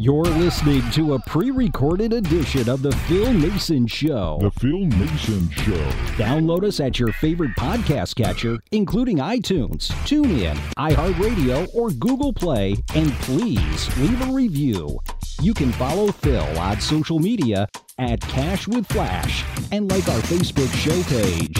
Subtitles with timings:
[0.00, 4.38] You're listening to a pre recorded edition of The Phil Naessens Show.
[4.40, 5.90] The Phil Naessens Show.
[6.14, 13.10] Download us at your favorite podcast catcher, including iTunes, TuneIn, iHeartRadio, or Google Play, and
[13.14, 15.00] please leave a review.
[15.42, 17.66] You can follow Phil on social media
[17.98, 21.58] at Cash with Flash and like our Facebook show page.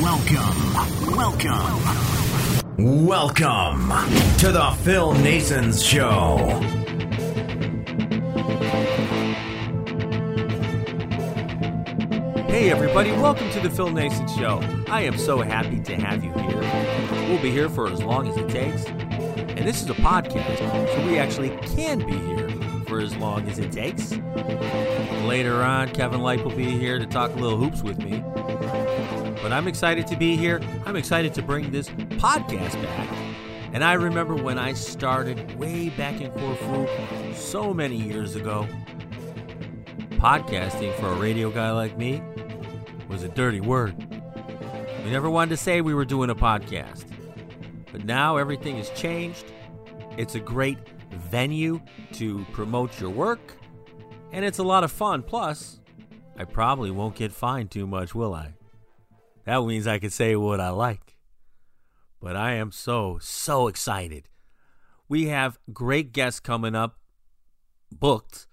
[0.00, 3.90] Welcome, welcome, welcome
[4.38, 6.85] to the Phil Naessens Show.
[12.46, 14.60] Hey, everybody, welcome to the Phil Naessens Show.
[14.88, 16.60] I am so happy to have you here.
[17.28, 18.86] We'll be here for as long as it takes.
[18.86, 22.48] And this is a podcast, so we actually can be here
[22.86, 24.12] for as long as it takes.
[25.26, 28.22] Later on, Kevin Lipe will be here to talk a little hoops with me.
[29.42, 30.60] But I'm excited to be here.
[30.84, 33.25] I'm excited to bring this podcast back.
[33.76, 36.86] And I remember when I started way back in Corfu
[37.34, 38.66] so many years ago,
[40.12, 42.22] podcasting for a radio guy like me
[43.06, 43.94] was a dirty word.
[45.04, 47.04] We never wanted to say we were doing a podcast.
[47.92, 49.52] But now everything has changed.
[50.16, 50.78] It's a great
[51.10, 53.58] venue to promote your work,
[54.32, 55.22] and it's a lot of fun.
[55.22, 55.80] Plus,
[56.38, 58.54] I probably won't get fined too much, will I?
[59.44, 61.15] That means I can say what I like.
[62.20, 64.28] But I am so, so excited.
[65.08, 66.98] We have great guests coming up,
[67.92, 68.46] booked,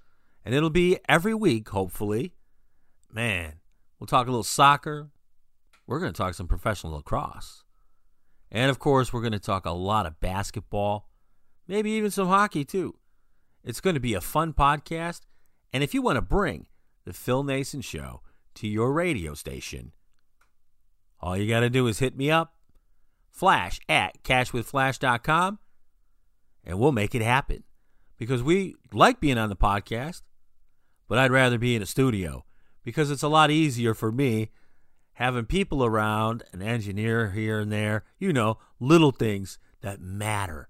[0.46, 2.34] and it'll be every week, hopefully.
[3.12, 3.54] Man,
[4.00, 5.10] we'll talk a little soccer.
[5.88, 7.64] We're going to talk some professional lacrosse.
[8.52, 11.10] And of course, we're going to talk a lot of basketball,
[11.68, 12.96] maybe even some hockey too.
[13.64, 15.22] It's going to be a fun podcast.
[15.72, 16.68] And if you want to bring
[17.06, 18.22] the Phil Naessens Show
[18.56, 19.94] to your radio station,
[21.20, 22.54] all you got to do is hit me up,
[23.34, 25.60] flash at cashwithflash.com,
[26.64, 27.64] and we'll make it happen.
[28.18, 30.22] Because we like being on the podcast,
[31.10, 32.46] but I'd rather be in a studio
[32.84, 34.52] because it's a lot easier for me
[35.14, 40.70] having people around, an engineer here and there, you know, little things that matter.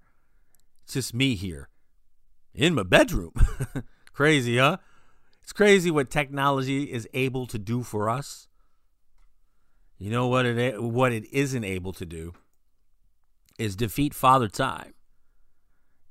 [0.82, 1.68] It's just me here
[2.54, 3.32] in my bedroom.
[4.12, 4.78] crazy, huh?
[5.42, 8.48] It's crazy what technology is able to do for us.
[9.98, 12.34] You know what it what it isn't able to do
[13.58, 14.94] is defeat Father Time.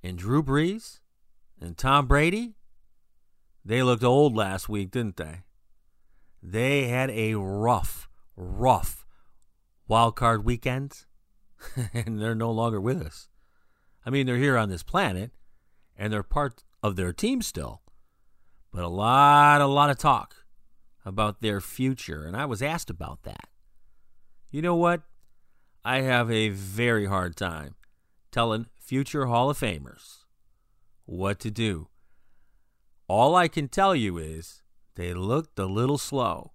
[0.04, 1.00] And Drew Brees
[1.60, 2.56] and Tom Brady,
[3.64, 5.42] they looked old last week, didn't they?
[6.42, 9.06] They had a rough, rough
[9.88, 11.06] wild card weekend,
[11.94, 13.30] and they're no longer with us.
[14.06, 15.32] I mean, they're here on this planet,
[15.98, 17.82] and they're part of their team still.
[18.72, 20.36] But a lot, a lot of talk
[21.06, 23.48] about their future, and I was asked about that.
[24.52, 25.04] You know what?
[25.86, 27.76] I have a very hard time
[28.32, 30.20] telling future Hall of Famers
[31.06, 31.90] what to do.
[33.10, 34.62] All I can tell you is
[34.96, 36.54] they looked a little slow.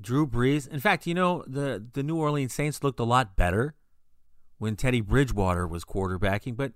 [0.00, 3.74] Drew Brees, in fact, you know, the, the New Orleans Saints looked a lot better
[4.56, 6.72] when Teddy Bridgewater was quarterbacking, but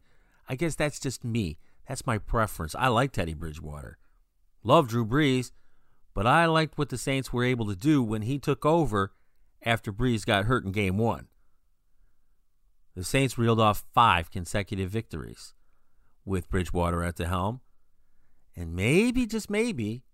[0.46, 1.56] I guess that's just me.
[1.88, 2.74] That's my preference.
[2.74, 3.96] I like Teddy Bridgewater.
[4.62, 5.52] Love Drew Brees,
[6.12, 9.12] but I liked what the Saints were able to do when he took over
[9.62, 11.28] after Brees got hurt in game one.
[12.94, 15.54] The Saints reeled off five consecutive victories
[16.24, 17.60] with Bridgewater at the helm.
[18.56, 20.04] And maybe, just maybe,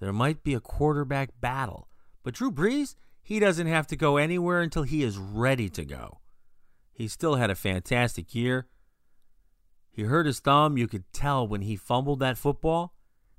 [0.00, 1.88] there might be a quarterback battle.
[2.24, 6.18] But Drew Brees, he doesn't have to go anywhere until he is ready to go.
[6.92, 8.66] He still had a fantastic year.
[9.90, 10.76] He hurt his thumb.
[10.76, 12.94] You could tell when he fumbled that football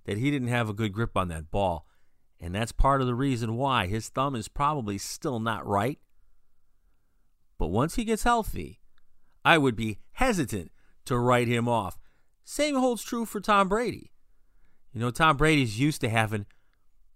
[0.06, 1.86] that he didn't have a good grip on that ball.
[2.40, 6.00] And that's part of the reason why his thumb is probably still not right.
[7.58, 8.80] But once he gets healthy,
[9.44, 10.72] I would be hesitant
[11.06, 12.00] to write him off.
[12.44, 14.12] Same holds true for Tom Brady.
[14.94, 16.46] You know, Tom Brady's used to having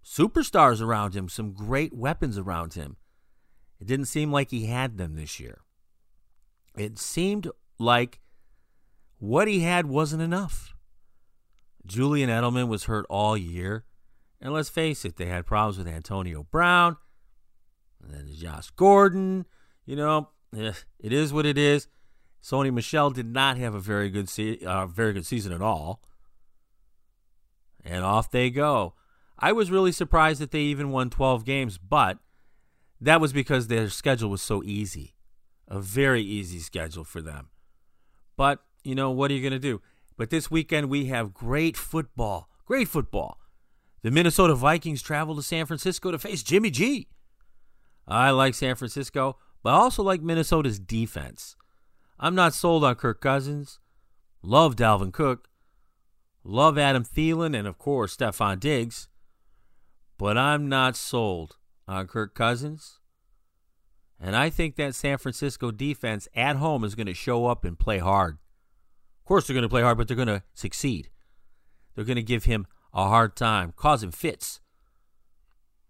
[0.04, 2.96] superstars around him, some great weapons around him.
[3.80, 5.60] It didn't seem like he had them this year.
[6.76, 8.20] It seemed like
[9.18, 10.74] what he had wasn't enough.
[11.86, 13.84] Julian Edelman was hurt all year.
[14.40, 16.96] And let's face it, they had problems with Antonio Brown.
[18.02, 19.46] And then Josh Gordon.
[19.90, 21.88] You know, eh, it is what it is.
[22.40, 26.00] Sony Michel did not have a very good se- uh, very good season at all.
[27.84, 28.94] And off they go.
[29.36, 32.18] I was really surprised that they even won 12 games, but
[33.00, 35.16] that was because their schedule was so easy.
[35.66, 37.48] A very easy schedule for them.
[38.36, 39.82] But, you know, what are you going to do?
[40.16, 42.48] But this weekend we have great football.
[42.64, 43.40] Great football.
[44.02, 47.08] The Minnesota Vikings travel to San Francisco to face Jimmy G.
[48.06, 51.56] I like San Francisco, but I also like Minnesota's defense.
[52.18, 53.78] I'm not sold on Kirk Cousins.
[54.42, 55.48] Love Dalvin Cook.
[56.44, 59.08] Love Adam Thielen and, of course, Stefon Diggs.
[60.18, 62.98] But I'm not sold on Kirk Cousins.
[64.18, 67.78] And I think that San Francisco defense at home is going to show up and
[67.78, 68.38] play hard.
[69.18, 71.08] Of course, they're going to play hard, but they're going to succeed.
[71.94, 74.60] They're going to give him a hard time, cause him fits.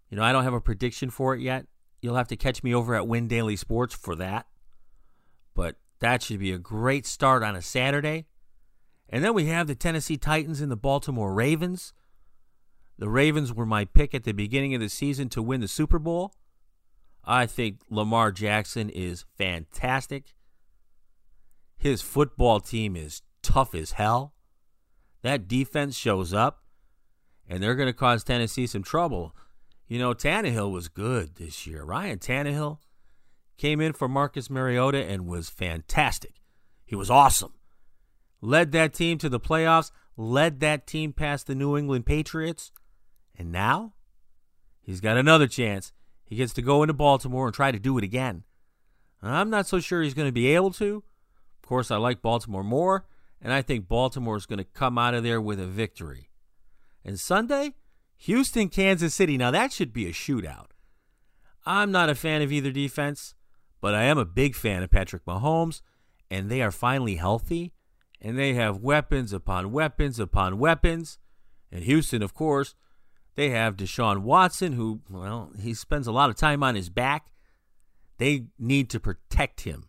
[0.09, 1.65] You know, I don't have a prediction for it yet.
[2.01, 4.47] You'll have to catch me over at Win Daily Sports for that.
[5.53, 8.25] But that should be a great start on a Saturday.
[9.07, 11.93] And then we have the Tennessee Titans and the Baltimore Ravens.
[12.97, 15.99] The Ravens were my pick at the beginning of the season to win the Super
[15.99, 16.33] Bowl.
[17.23, 20.33] I think Lamar Jackson is fantastic.
[21.77, 24.33] His football team is tough as hell.
[25.21, 26.63] That defense shows up,
[27.47, 29.35] and they're going to cause Tennessee some trouble.
[29.91, 31.83] You know, Tannehill was good this year.
[31.83, 32.77] Ryan Tannehill
[33.57, 36.35] came in for Marcus Mariota and was fantastic.
[36.85, 37.55] He was awesome.
[38.39, 42.71] Led that team to the playoffs, led that team past the New England Patriots,
[43.37, 43.91] and now
[44.79, 45.91] he's got another chance
[46.23, 48.45] he gets to go into Baltimore and try to do it again.
[49.21, 51.03] I'm not so sure he's going to be able to.
[51.61, 53.07] Of course, I like Baltimore more,
[53.41, 56.29] and I think Baltimore is going to come out of there with a victory.
[57.03, 57.73] And Sunday,
[58.25, 59.35] Houston, Kansas City.
[59.35, 60.67] Now, that should be a shootout.
[61.65, 63.33] I'm not a fan of either defense,
[63.81, 65.81] but I am a big fan of Patrick Mahomes,
[66.29, 67.73] and they are finally healthy,
[68.21, 71.17] and they have weapons upon weapons upon weapons.
[71.71, 72.75] And Houston, of course,
[73.33, 77.31] they have Deshaun Watson, who, well, he spends a lot of time on his back.
[78.19, 79.85] They need to protect him.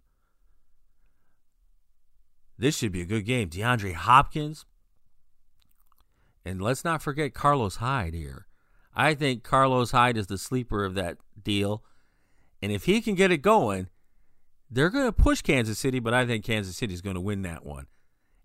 [2.57, 3.51] This should be a good game.
[3.51, 4.65] DeAndre Hopkins.
[6.45, 8.47] And let's not forget Carlos Hyde here.
[8.95, 11.83] I think Carlos Hyde is the sleeper of that deal.
[12.61, 13.89] And if he can get it going,
[14.71, 17.43] they're going to push Kansas City, but I think Kansas City is going to win
[17.43, 17.87] that one.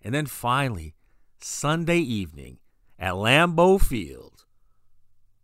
[0.03, 0.95] And then finally,
[1.39, 2.59] Sunday evening
[2.99, 4.45] at Lambeau Field,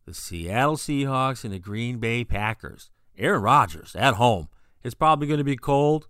[0.06, 2.90] the Seattle Seahawks and the Green Bay Packers.
[3.18, 4.50] Aaron Rodgers at home.
[4.84, 6.08] It's probably going to be cold.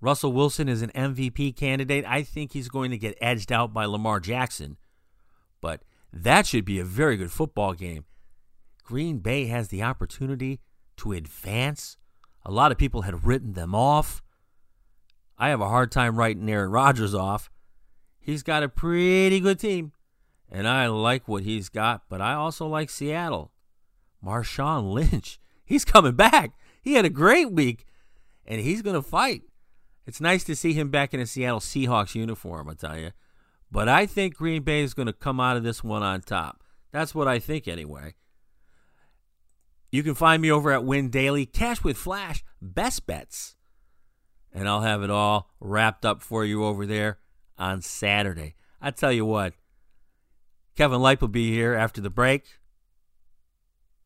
[0.00, 2.04] Russell Wilson is an MVP candidate.
[2.06, 4.76] I think he's going to get edged out by Lamar Jackson.
[5.60, 5.82] But
[6.12, 8.04] that should be a very good football game.
[8.84, 10.60] Green Bay has the opportunity
[10.98, 11.96] to advance.
[12.44, 14.22] A lot of people had written them off.
[15.36, 17.50] I have a hard time writing Aaron Rodgers off.
[18.18, 19.92] He's got a pretty good team
[20.50, 23.52] and I like what he's got, but I also like Seattle.
[24.24, 26.52] Marshawn Lynch, he's coming back.
[26.80, 27.84] He had a great week,
[28.46, 29.42] and he's going to fight.
[30.06, 33.10] It's nice to see him back in a Seattle Seahawks uniform, I tell you.
[33.70, 36.62] But I think Green Bay is going to come out of this one on top.
[36.90, 38.14] That's what I think, anyway.
[39.90, 43.56] You can find me over at Win Daily, Cash with Flash, Best Bets.
[44.52, 47.18] And I'll have it all wrapped up for you over there
[47.58, 48.54] on Saturday.
[48.80, 49.54] I tell you what,
[50.76, 52.44] Kevin Lipe will be here after the break.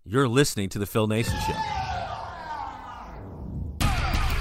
[0.05, 1.82] You're listening to The Phil Naessens Show.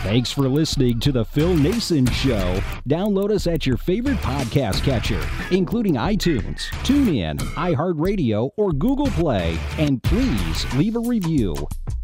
[0.03, 2.59] Thanks for listening to The Phil Naessens Show.
[2.89, 9.59] Download us at your favorite podcast catcher, including iTunes, TuneIn, iHeartRadio, or Google Play.
[9.77, 11.53] And please leave a review.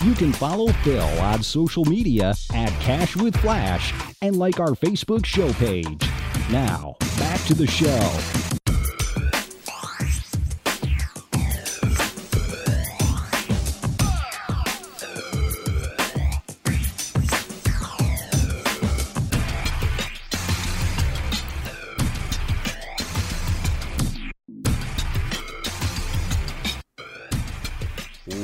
[0.03, 5.25] You can follow Phil on social media at Cash with Flash and like our Facebook
[5.25, 6.07] show page.
[6.51, 8.56] Now, back to the show.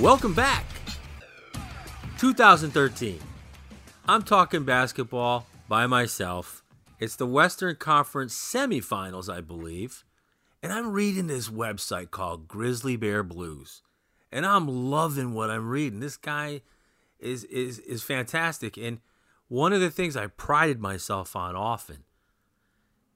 [0.03, 0.65] Welcome back.
[2.17, 3.21] 2013.
[4.05, 6.61] I'm talking basketball by myself.
[6.99, 10.03] It's the Western Conference semifinals, I believe.
[10.61, 13.81] And I'm reading this website called Grizzly Bear Blues.
[14.29, 16.01] And I'm loving what I'm reading.
[16.01, 16.63] This guy
[17.17, 18.75] is is is fantastic.
[18.75, 18.99] And
[19.47, 22.03] one of the things I prided myself on often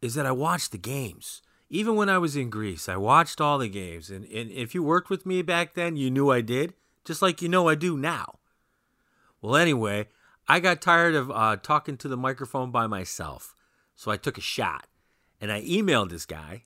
[0.01, 3.57] is that I watched the games even when I was in Greece, I watched all
[3.57, 4.09] the games.
[4.09, 7.41] And, and if you worked with me back then, you knew I did, just like
[7.41, 8.39] you know I do now.
[9.41, 10.07] Well, anyway,
[10.47, 13.53] I got tired of uh, talking to the microphone by myself.
[13.95, 14.87] So I took a shot
[15.41, 16.63] and I emailed this guy.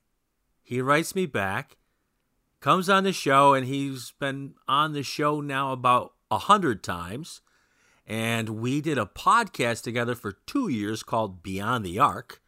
[0.62, 1.76] He writes me back,
[2.60, 7.40] comes on the show, and he's been on the show now about a hundred times.
[8.06, 12.40] And we did a podcast together for two years called Beyond the Arc.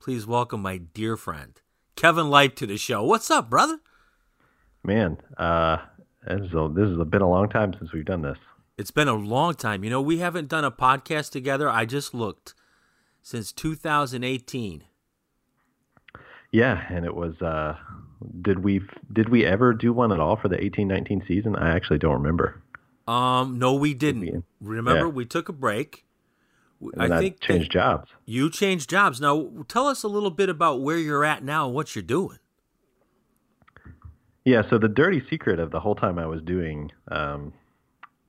[0.00, 1.60] Please welcome my dear friend,
[1.96, 3.02] Kevin Lipe to the show.
[3.02, 3.78] What's up, brother?
[4.82, 5.78] Man, uh,
[6.26, 8.38] this is, a, this has been a long time since we've done this.
[8.76, 9.84] It's been a long time.
[9.84, 11.68] You know, we haven't done a podcast together.
[11.68, 12.54] I just looked
[13.22, 14.84] since 2018.
[16.50, 17.40] Yeah, and it was.
[17.42, 17.76] Uh,
[18.40, 18.80] did we
[19.12, 21.56] did we ever do one at all for the eighteen nineteen season?
[21.56, 22.62] I actually don't remember.
[23.08, 24.44] Um, no, we didn't.
[24.60, 25.12] Remember, yeah.
[25.12, 26.04] we took a break.
[26.98, 28.10] I then think that changed jobs.
[28.24, 29.20] you changed jobs.
[29.20, 32.38] Now, tell us a little bit about where you're at now and what you're doing.
[34.44, 37.54] Yeah, so the dirty secret of the whole time I was doing, um,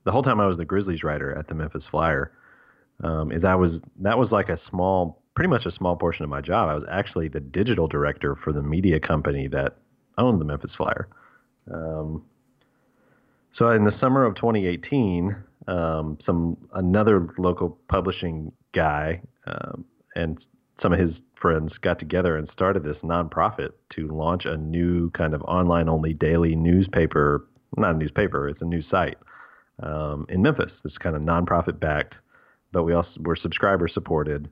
[0.05, 2.31] the whole time I was the Grizzlies writer at the Memphis Flyer,
[3.03, 6.29] um, is I was that was like a small, pretty much a small portion of
[6.29, 6.69] my job.
[6.69, 9.75] I was actually the digital director for the media company that
[10.17, 11.09] owned the Memphis Flyer.
[11.69, 12.23] Um,
[13.57, 15.35] so in the summer of 2018,
[15.67, 20.39] um, some another local publishing guy um, and
[20.81, 25.33] some of his friends got together and started this nonprofit to launch a new kind
[25.33, 27.47] of online only daily newspaper.
[27.77, 29.17] Not a newspaper; it's a news site
[29.81, 30.71] um, in Memphis.
[30.83, 32.15] It's kind of nonprofit backed,
[32.71, 34.49] but we also were subscriber supported.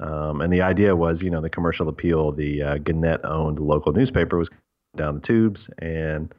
[0.00, 2.30] Um, and the idea was, you know, the commercial appeal.
[2.30, 4.48] The uh, Gannett owned local newspaper was
[4.96, 6.32] down the tubes, and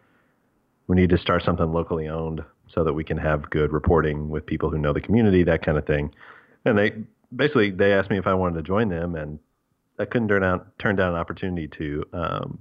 [0.87, 2.41] we need to start something locally owned
[2.73, 5.77] so that we can have good reporting with people who know the community, that kind
[5.77, 6.13] of thing.
[6.65, 6.91] And they
[7.35, 9.39] basically they asked me if I wanted to join them, and
[9.97, 12.59] I couldn't turn down turn down an opportunity to um,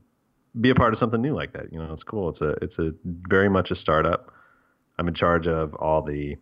[0.60, 1.72] be a part of something new like that.
[1.72, 2.30] You know, it's cool.
[2.30, 4.32] It's a it's a very much a startup.
[4.98, 6.36] I'm in charge of all the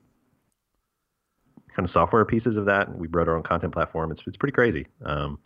[1.74, 2.96] kind of software pieces of that.
[2.96, 4.12] We wrote our own content platform.
[4.12, 4.86] It's it's pretty crazy.
[5.04, 5.38] Um,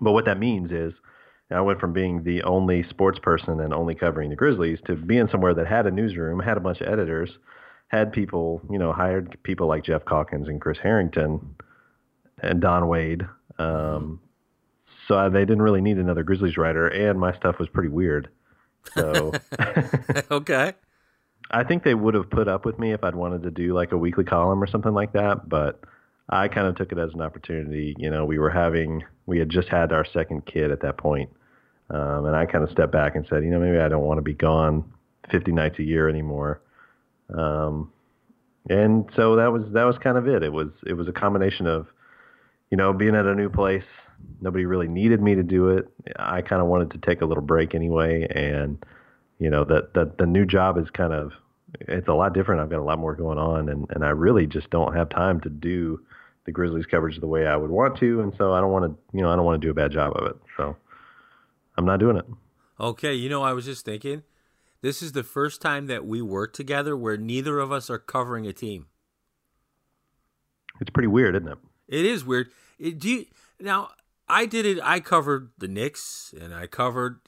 [0.00, 0.92] but what that means is
[1.52, 5.28] I went from being the only sports person and only covering the Grizzlies to being
[5.28, 7.30] somewhere that had a newsroom, had a bunch of editors,
[7.88, 11.56] had people, you know, hired people like Jeff Calkins and Chris Harrington
[12.42, 13.26] and Don Wade.
[13.58, 14.20] Um,
[15.08, 18.28] so I, they didn't really need another Grizzlies writer, and my stuff was pretty weird.
[18.94, 19.32] So
[20.30, 20.72] okay.
[21.50, 23.92] I think they would have put up with me if I'd wanted to do like
[23.92, 25.82] a weekly column or something like that, but
[26.28, 27.94] I kind of took it as an opportunity.
[27.98, 31.30] You know, we were having, we had just had our second kid at that point,
[31.90, 34.18] um, and I kind of stepped back and said, you know, maybe I don't want
[34.18, 34.84] to be gone
[35.30, 36.60] 50 nights a year anymore.
[37.34, 37.92] Um,
[38.68, 40.42] and so that was that was kind of it.
[40.42, 41.86] It was it was a combination of,
[42.70, 43.84] you know, being at a new place.
[44.40, 45.88] Nobody really needed me to do it.
[46.16, 48.84] I kind of wanted to take a little break anyway, and
[49.40, 51.32] you know that that the new job is kind of
[51.80, 52.60] it's a lot different.
[52.60, 55.40] I've got a lot more going on, and and I really just don't have time
[55.40, 56.00] to do
[56.44, 59.16] the Grizzlies coverage the way I would want to, and so I don't want to
[59.16, 60.36] you know I don't want to do a bad job of it.
[60.56, 60.76] So
[61.76, 62.24] I'm not doing it.
[62.80, 64.22] Okay, you know, I was just thinking,
[64.80, 68.46] this is the first time that we work together where neither of us are covering
[68.46, 68.86] a team.
[70.80, 71.58] It's pretty weird, isn't it?
[71.88, 72.48] It is weird.
[72.78, 73.26] It, do you,
[73.60, 73.90] now,
[74.28, 74.78] I did it.
[74.82, 77.20] I covered the Knicks and I covered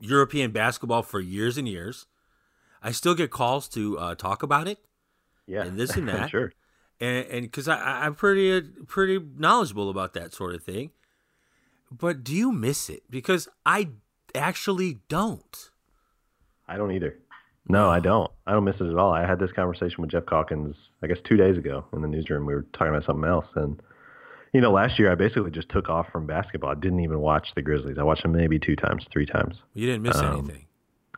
[0.00, 2.06] European basketball for years and years.
[2.82, 4.78] I still get calls to uh, talk about it,
[5.46, 6.30] Yeah, And this and that.
[6.30, 6.52] sure.
[7.00, 10.90] and and because I, I- I'm pretty uh, pretty knowledgeable about that sort of thing.
[11.98, 13.02] But do you miss it?
[13.10, 13.90] Because I
[14.34, 15.70] actually don't.
[16.66, 17.18] I don't either.
[17.68, 18.30] No, I don't.
[18.46, 19.12] I don't miss it at all.
[19.12, 22.46] I had this conversation with Jeff Calkins, I guess, two days ago in the newsroom.
[22.46, 23.80] We were talking about something else, and
[24.52, 26.70] you know, last year I basically just took off from basketball.
[26.70, 27.96] I didn't even watch the Grizzlies.
[27.98, 29.56] I watched them maybe two times, three times.
[29.74, 30.66] You didn't miss Um, anything.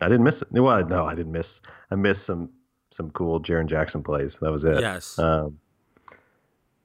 [0.00, 0.48] I didn't miss it.
[0.52, 1.46] Well, no, I didn't miss.
[1.90, 2.50] I missed some
[2.96, 4.32] some cool Jaren Jackson plays.
[4.40, 4.80] That was it.
[4.80, 5.18] Yes.
[5.18, 5.58] Um,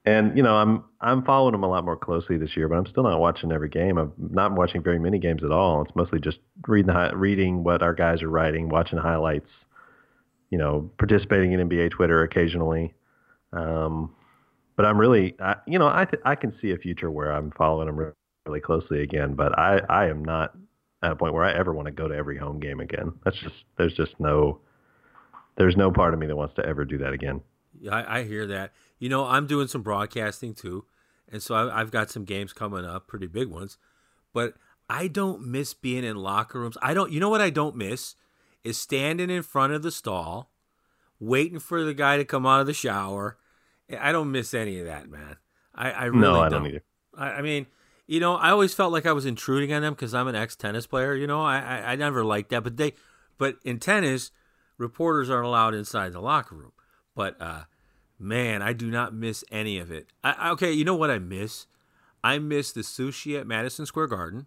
[0.04, 2.86] and you know, I'm I'm following them a lot more closely this year, but I'm
[2.86, 3.98] still not watching every game.
[3.98, 5.82] I'm not watching very many games at all.
[5.82, 9.50] It's mostly just reading reading what our guys are writing, watching highlights.
[10.50, 12.92] You know, participating in NBA Twitter occasionally.
[13.54, 14.14] Um,
[14.76, 17.52] but I'm really, I, you know, I th- I can see a future where I'm
[17.52, 18.12] following them re-
[18.46, 19.34] really closely again.
[19.34, 20.54] But I I am not
[21.02, 23.12] at a point where I ever want to go to every home game again.
[23.24, 24.60] That's just there's just no
[25.56, 27.40] there's no part of me that wants to ever do that again.
[27.80, 28.72] Yeah, I, I hear that.
[29.02, 30.84] You know, I'm doing some broadcasting too,
[31.28, 33.76] and so I, I've got some games coming up, pretty big ones.
[34.32, 34.54] But
[34.88, 36.78] I don't miss being in locker rooms.
[36.80, 37.10] I don't.
[37.10, 38.14] You know what I don't miss
[38.62, 40.52] is standing in front of the stall,
[41.18, 43.38] waiting for the guy to come out of the shower.
[43.98, 45.34] I don't miss any of that, man.
[45.74, 46.62] I, I really no, I don't.
[46.62, 46.84] don't either.
[47.18, 47.66] I, I mean,
[48.06, 50.54] you know, I always felt like I was intruding on them because I'm an ex
[50.54, 51.16] tennis player.
[51.16, 52.92] You know, I, I I never liked that, but they,
[53.36, 54.30] but in tennis,
[54.78, 56.72] reporters aren't allowed inside the locker room.
[57.16, 57.64] But uh,
[58.22, 60.06] man, I do not miss any of it.
[60.22, 61.66] I, okay, you know what I miss?
[62.24, 64.46] I miss the sushi at Madison Square Garden.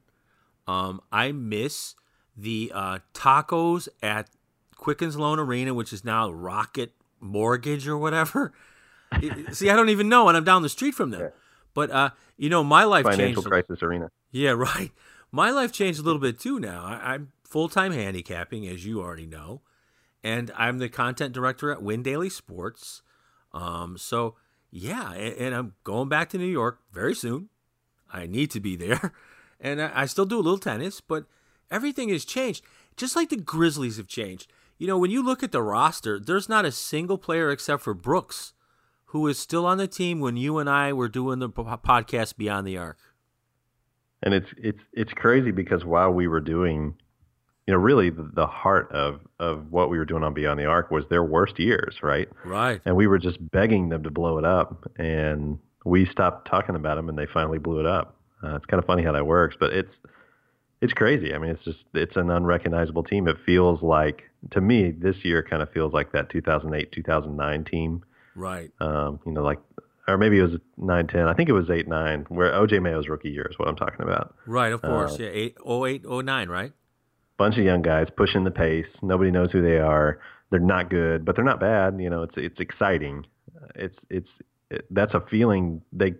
[0.67, 1.95] Um, I miss
[2.35, 4.29] the uh, tacos at
[4.75, 8.53] Quicken Loans Arena, which is now Rocket Mortgage or whatever.
[9.51, 11.31] See, I don't even know, and I'm down the street from them.
[11.73, 13.49] But uh, you know, my life Financial changed.
[13.49, 14.09] crisis arena.
[14.31, 14.91] Yeah, right.
[15.31, 16.83] My life changed a little bit too now.
[16.85, 19.61] I, I'm full time handicapping, as you already know,
[20.23, 23.01] and I'm the content director at Win Daily Sports.
[23.55, 24.35] Um, so
[24.69, 27.49] yeah, and, and I'm going back to New York very soon.
[28.11, 29.13] I need to be there,
[29.59, 31.25] and I, I still do a little tennis, but
[31.71, 32.63] everything has changed.
[32.97, 34.51] Just like the Grizzlies have changed.
[34.77, 37.93] You know, when you look at the roster, there's not a single player except for
[37.93, 38.53] Brooks
[39.05, 42.67] who is still on the team when you and I were doing the podcast Beyond
[42.67, 42.97] the Arc.
[44.21, 46.95] And it's it's it's crazy because while we were doing,
[47.67, 50.91] you know, really the, heart of of what we were doing on Beyond the Arc
[50.91, 52.29] was their worst years, right?
[52.43, 52.79] Right.
[52.85, 56.95] And we were just begging them to blow it up, and we stopped talking about
[56.95, 58.17] them, and they finally blew it up.
[58.43, 59.91] Uh, it's kind of funny how that works, but it's
[60.81, 61.33] it's crazy.
[61.33, 63.27] I mean, it's just it's an unrecognizable team.
[63.27, 68.03] It feels like to me this year kind of feels like that 2008 2009 team.
[68.35, 68.71] Right.
[68.79, 69.59] Um, you know, like
[70.07, 71.27] or maybe it was 9 10.
[71.27, 74.01] I think it was 8 9 where OJ Mayo's rookie year is what I'm talking
[74.01, 74.35] about.
[74.45, 75.13] Right, of course.
[75.13, 76.73] Uh, yeah, 8 08 09, right?
[77.37, 78.87] Bunch of young guys pushing the pace.
[79.01, 80.19] Nobody knows who they are.
[80.51, 81.99] They're not good, but they're not bad.
[81.99, 83.25] You know, it's it's exciting.
[83.75, 84.29] It's it's
[84.69, 86.15] it, that's a feeling they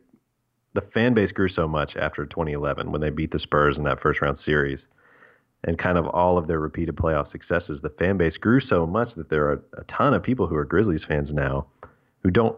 [0.75, 4.01] the fan base grew so much after 2011 when they beat the Spurs in that
[4.01, 4.79] first round series,
[5.63, 7.79] and kind of all of their repeated playoff successes.
[7.81, 10.65] The fan base grew so much that there are a ton of people who are
[10.65, 11.67] Grizzlies fans now
[12.23, 12.57] who don't,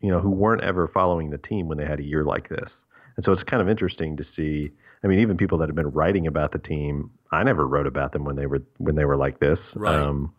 [0.00, 2.70] you know, who weren't ever following the team when they had a year like this.
[3.16, 4.70] And so it's kind of interesting to see.
[5.02, 8.12] I mean, even people that have been writing about the team, I never wrote about
[8.12, 9.58] them when they were when they were like this.
[9.74, 9.94] Right.
[9.94, 10.34] Um,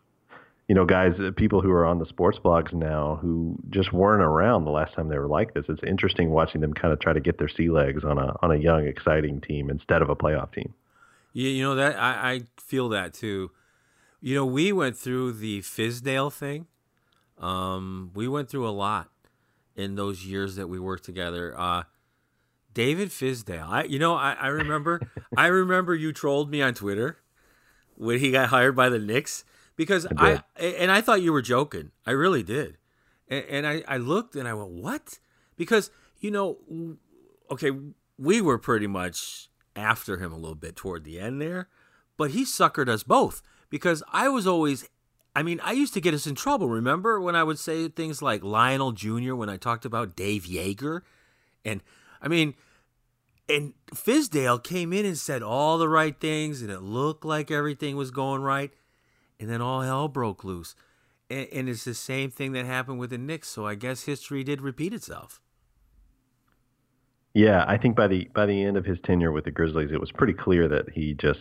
[0.68, 4.22] you know, guys, uh, people who are on the sports blogs now who just weren't
[4.22, 5.66] around the last time they were like this.
[5.68, 8.52] It's interesting watching them kind of try to get their sea legs on a on
[8.52, 10.74] a young, exciting team instead of a playoff team.
[11.34, 13.52] Yeah, you know that I, I feel that too.
[14.22, 16.68] You know, we went through the Fizdale thing.
[17.38, 19.10] Um, we went through a lot
[19.76, 21.58] in those years that we worked together.
[21.58, 21.84] Uh,
[22.74, 25.02] David Fizdale, I you know I, I remember
[25.36, 27.18] I remember you trolled me on Twitter
[27.96, 29.44] when he got hired by the Knicks
[29.76, 31.92] because I, I, and I thought you were joking.
[32.06, 32.78] I really did,
[33.28, 35.20] and, and I I looked and I went what?
[35.56, 36.58] Because you know,
[37.50, 37.72] okay,
[38.18, 41.70] we were pretty much after him a little bit toward the end there,
[42.18, 44.88] but he suckered us both because I was always.
[45.36, 46.68] I mean, I used to get us in trouble.
[46.68, 49.36] Remember when I would say things like Lionel Jr.
[49.36, 51.02] when I talked about Dave Joerger,
[51.64, 51.82] and
[52.22, 52.54] I mean,
[53.48, 57.96] and Fizdale came in and said all the right things, and it looked like everything
[57.96, 58.72] was going right
[59.40, 60.76] and then all hell broke loose.
[61.30, 63.48] And, and, it's the same thing that happened with the Knicks.
[63.48, 65.40] So I guess history did repeat itself.
[67.34, 70.00] Yeah, I think by the by the end of his tenure with the Grizzlies, it
[70.00, 71.40] was pretty clear that he just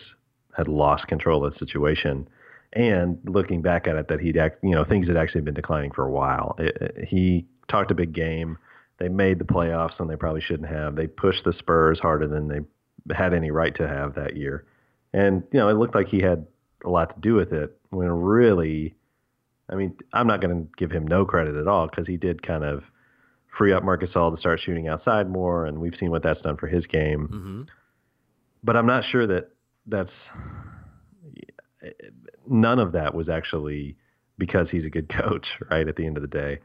[0.54, 2.28] had lost control of the situation.
[2.74, 5.90] And looking back at it, that he'd act, you know things had actually been declining
[5.92, 6.54] for a while.
[6.58, 8.58] It, it, he talked a big game.
[8.98, 10.96] They made the playoffs, and they probably shouldn't have.
[10.96, 14.64] They pushed the Spurs harder than they had any right to have that year.
[15.12, 16.46] And you know, it looked like he had
[16.84, 18.94] a lot to do with it when really,
[19.68, 22.42] I mean, I'm not going to give him no credit at all because he did
[22.42, 22.82] kind of
[23.56, 26.56] free up Marc Gasol to start shooting outside more, and we've seen what that's done
[26.56, 27.28] for his game.
[27.28, 27.62] Mm-hmm.
[28.62, 29.50] But I'm not sure that
[29.86, 30.12] that's
[32.46, 33.96] none of that was actually
[34.36, 35.86] because he's a good coach, right?
[35.86, 36.60] At the end of the day,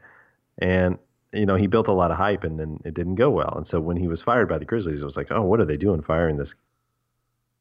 [0.58, 0.98] and
[1.34, 3.54] you know he built a lot of hype, and then it didn't go well.
[3.56, 5.66] And so when he was fired by the Grizzlies, it was like, oh, what are
[5.66, 6.48] they doing firing this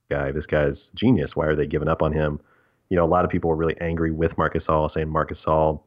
[0.09, 0.31] guy?
[0.31, 1.31] This guy's genius.
[1.33, 2.39] Why are they giving up on him?
[2.93, 5.81] you know, a lot of people were really angry with Marc Gasol, saying Marc Gasol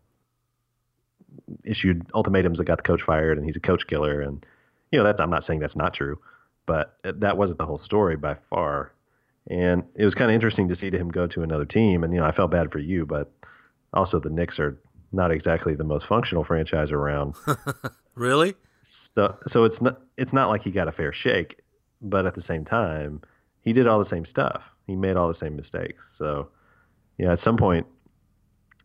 [1.62, 4.20] issued ultimatums that got the coach fired, and he's a coach killer.
[4.20, 4.44] And
[4.90, 6.18] you know, that's I'm not saying that's not true,
[6.66, 8.92] but that wasn't the whole story by far.
[9.48, 12.02] And it was kind of interesting to see him go to another team.
[12.02, 13.30] And you know, I felt bad for you, but
[13.94, 14.76] also the Knicks are
[15.12, 17.34] not exactly the most functional franchise around.
[18.14, 18.54] really?
[19.14, 21.60] So, so it's not it's not like he got a fair shake,
[22.00, 23.22] but at the same time,
[23.62, 24.62] he did all the same stuff.
[24.86, 26.02] He made all the same mistakes.
[26.18, 26.48] So
[27.18, 27.86] you know, at some point,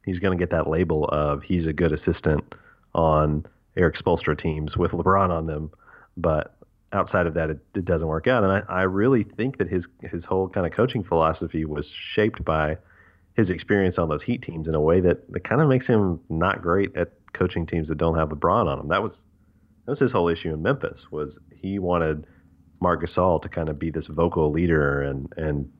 [0.05, 2.43] he's going to get that label of he's a good assistant
[2.93, 5.71] on Erik Spoelstra teams with LeBron on them.
[6.17, 6.55] But
[6.93, 8.43] outside of that, it, it doesn't work out.
[8.43, 12.43] And I, I really think that his his whole kind of coaching philosophy was shaped
[12.43, 12.77] by
[13.35, 16.19] his experience on those Heat teams in a way that, that kind of makes him
[16.29, 18.87] not great at coaching teams that don't have LeBron on them.
[18.89, 19.13] That was
[19.85, 22.27] that was his whole issue in Memphis was he wanted
[22.79, 25.71] Marc Gasol to kind of be this vocal leader and and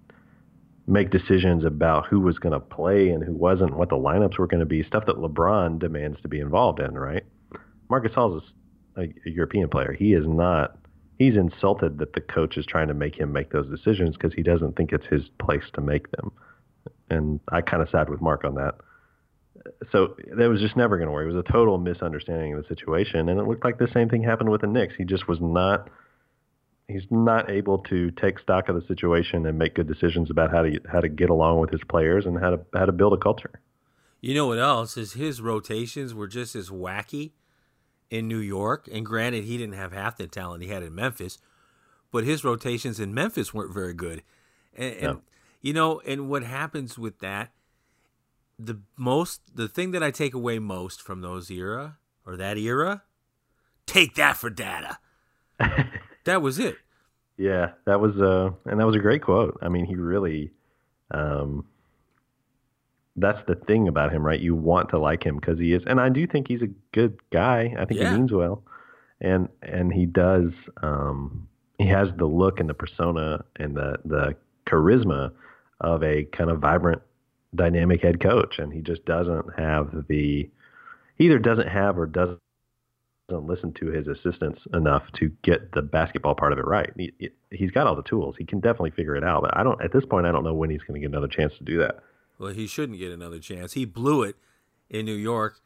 [0.88, 4.48] make decisions about who was going to play and who wasn't, what the lineups were
[4.48, 7.24] going to be, stuff that LeBron demands to be involved in, right?
[7.90, 8.44] Marc Gasol is
[8.98, 9.94] a, a European player.
[9.94, 10.78] He is not.
[11.18, 14.42] He's insulted that the coach is trying to make him make those decisions because he
[14.42, 16.32] doesn't think it's his place to make them.
[17.12, 18.76] And I kind of side with Mark on that.
[19.92, 21.30] So that was just never going to work.
[21.30, 24.24] It was a total misunderstanding of the situation, and it looked like the same thing
[24.24, 24.96] happened with the Knicks.
[24.98, 25.90] He just was not
[26.88, 30.64] he's not able to take stock of the situation and make good decisions about how
[30.64, 33.18] to how to get along with his players and how to how to build a
[33.18, 33.52] culture.
[34.20, 37.32] You know what else is his rotations were just as wacky
[38.10, 41.40] in New York, and granted he didn't have half the talent he had in Memphis,
[42.12, 44.22] but his rotations in Memphis weren't very good.
[44.76, 45.22] And, and No.
[45.62, 47.52] You know, and what happens with that,
[48.58, 53.04] the most, the thing that I take away most from those era or that era,
[53.86, 54.98] take that for data.
[56.26, 56.78] that was it.
[57.38, 59.58] Yeah, that was uh and that was a great quote.
[59.62, 60.52] I mean, he really
[61.12, 61.66] um
[63.16, 64.40] that's the thing about him, right?
[64.40, 67.18] You want to like him because he is and I do think he's a good
[67.32, 67.74] guy.
[67.78, 68.12] I think Yeah.
[68.12, 68.64] he means well.
[69.20, 71.48] And and he does um
[71.78, 74.36] he has the look and the persona and the the
[74.68, 75.32] charisma
[75.82, 77.02] of a kind of vibrant
[77.54, 80.50] dynamic head coach and he just doesn't have the
[81.18, 82.40] he either doesn't have or doesn't
[83.30, 86.92] doesn't listen to his assistants enough to get the basketball part of it right.
[86.98, 88.36] He, he- he's got all the tools.
[88.38, 89.42] He can definitely figure it out.
[89.44, 90.26] But I don't at this point.
[90.26, 92.00] I don't know when he's going to get another chance to do that.
[92.40, 93.74] Well, he shouldn't get another chance.
[93.74, 94.36] He blew it
[94.90, 95.60] in New York,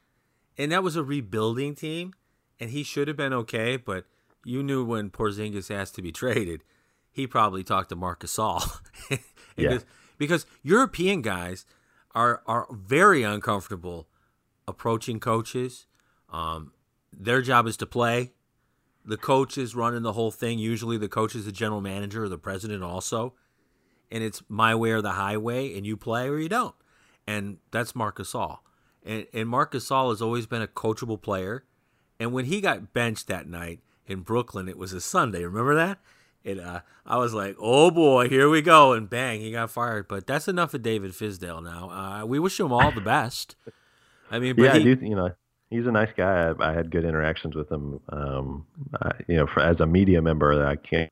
[0.57, 2.13] and that was a rebuilding team,
[2.59, 3.77] and he should have been okay.
[3.77, 4.05] But
[4.43, 6.63] you knew when Porzingis asked to be traded,
[7.11, 9.17] he probably talked to Marc Gasol, Yeah.
[9.57, 9.85] because,
[10.17, 11.65] because European guys
[12.13, 14.07] are are very uncomfortable
[14.67, 15.87] approaching coaches.
[16.31, 16.71] Um,
[17.11, 18.31] their job is to play.
[19.05, 20.57] The coach is running the whole thing.
[20.57, 23.33] Usually, the coach is the general manager or the president also
[24.11, 26.75] and it's my way or the highway, and you play or you don't.
[27.27, 28.59] And that's Marc Gasol.
[29.03, 31.65] And, and Marc Gasol has always been a coachable player.
[32.19, 35.43] And when he got benched that night in Brooklyn, it was a Sunday.
[35.43, 35.99] Remember that?
[36.45, 38.93] And uh, I was like, oh boy, here we go.
[38.93, 40.07] And bang, he got fired.
[40.07, 41.89] But that's enough of David Fizdale now.
[41.89, 43.55] Uh, we wish him all the best.
[44.29, 45.31] I mean, but yeah, he, you know,
[45.69, 46.51] he's a nice guy.
[46.51, 47.99] I, I had good interactions with him.
[48.09, 48.65] Um,
[49.01, 51.11] I, you know, for, as a media member, I can't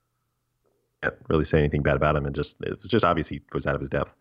[1.01, 2.25] can't really say anything bad about him.
[2.25, 4.11] And just it's just obvious he was out of his depth.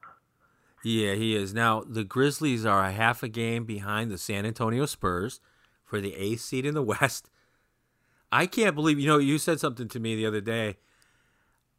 [0.84, 1.54] Yeah, he is.
[1.54, 5.40] Now, the Grizzlies are a half a game behind the San Antonio Spurs
[5.84, 7.30] for the eighth seed in the West.
[8.32, 10.78] I can't believe, you know, you said something to me the other day.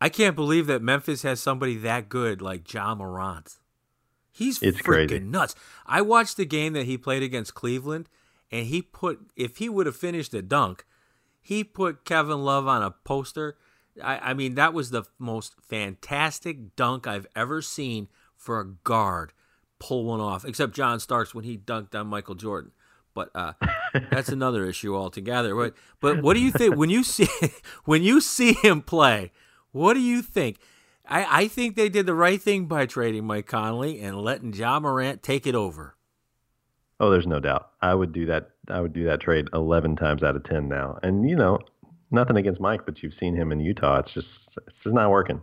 [0.03, 3.57] I can't believe that Memphis has somebody that good like Ja Morant.
[4.33, 5.19] He's It's freaking crazy.
[5.19, 5.55] nuts.
[5.85, 8.09] I watched the game that he played against Cleveland,
[8.51, 10.83] and he put, if he would have finished a dunk,
[11.41, 13.55] he put Kevin Love on a poster.
[14.03, 19.31] I, I mean, that was the most fantastic dunk I've ever seen for a guard
[19.79, 22.71] pull one off, except John Starks when he dunked on Michael Jordan.
[23.13, 23.53] But uh,
[24.11, 25.55] that's another issue altogether.
[25.55, 27.29] But but what do you think when you see
[27.85, 29.31] when you see him play?
[29.73, 30.59] What do you think?
[31.05, 34.79] I, I think they did the right thing by trading Mike Conley and letting Ja
[34.79, 35.97] Morant take it over.
[36.99, 37.71] Oh, there's no doubt.
[37.81, 38.51] I would do that.
[38.69, 40.97] I would do that trade 11 times out of 10 now.
[41.03, 41.59] And you know,
[42.11, 43.99] nothing against Mike, but you've seen him in Utah.
[43.99, 45.41] It's just it's just not working.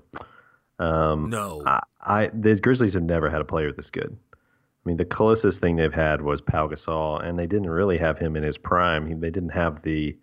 [0.78, 1.62] Um, No.
[1.66, 4.16] I, I the Grizzlies have never had a player this good.
[4.32, 8.16] I mean, the closest thing they've had was Pau Gasol, and they didn't really have
[8.16, 9.06] him in his prime.
[9.06, 10.16] He, they didn't have the,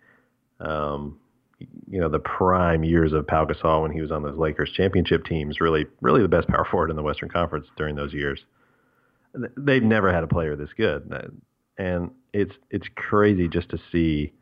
[0.58, 1.20] um,
[1.58, 5.24] you know, the prime years of Pau Gasol when he was on those Lakers championship
[5.24, 5.60] teams.
[5.60, 8.40] Really, really the best power forward in the Western Conference during those years.
[9.56, 11.32] They've never had a player this good,
[11.76, 14.32] and it's it's crazy just to see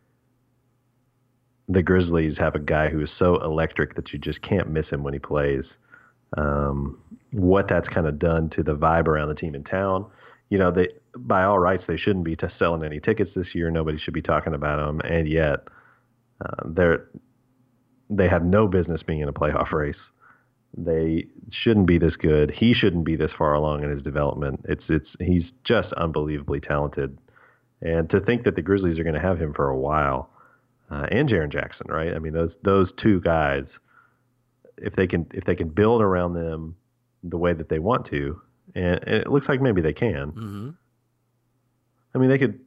[1.68, 5.02] the Grizzlies have a guy who is so electric that you just can't miss him
[5.02, 5.64] when he plays.
[6.36, 6.98] Um,
[7.32, 10.06] what that's kind of done to the vibe around the team in town.
[10.48, 13.70] You know, they by all rights they shouldn't be selling any tickets this year.
[13.70, 15.60] Nobody should be talking about them, and yet
[16.44, 17.08] uh, they're
[18.08, 19.96] they have no business being in a playoff race.
[20.76, 22.50] They shouldn't be this good.
[22.50, 24.64] He shouldn't be this far along in his development.
[24.68, 27.18] It's it's he's just unbelievably talented,
[27.80, 30.30] and to think that the Grizzlies are going to have him for a while,
[30.90, 32.14] uh, and Jaren Jackson, right?
[32.14, 33.64] I mean those those two guys,
[34.76, 36.76] if they can if they can build around them
[37.24, 38.40] the way that they want to,
[38.74, 40.28] and, and it looks like maybe they can.
[40.30, 40.70] hmm
[42.14, 42.60] I mean, they could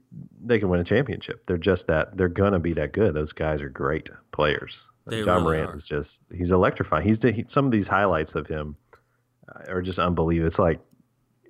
[0.44, 1.44] they can win a championship.
[1.48, 3.14] They're just that they're gonna be that good.
[3.14, 4.72] Those guys are great players.
[5.06, 7.08] They Ja really Morant is just he's electrifying.
[7.08, 8.76] He's he, some of these highlights of him
[9.48, 10.50] uh, are just unbelievable.
[10.50, 10.80] It's like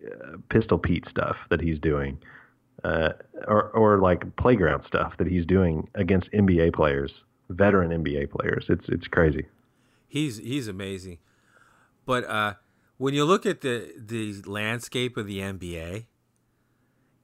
[0.06, 2.17] uh, Pistol Pete stuff that he's doing,
[2.84, 3.10] uh,
[3.48, 7.12] or or like playground stuff that he's doing against NBA players,
[7.50, 8.65] veteran NBA players.
[8.69, 9.45] It's it's crazy.
[10.08, 11.19] He's he's amazing.
[12.06, 12.56] But uh,
[12.98, 16.06] when you look at the the landscape of the NBA,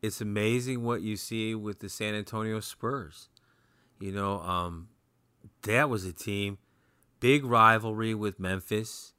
[0.05, 3.29] it's amazing what you see with the San Antonio Spurs.
[3.99, 4.89] You know, um,
[5.63, 6.57] that was a team,
[7.19, 9.13] big rivalry with Memphis.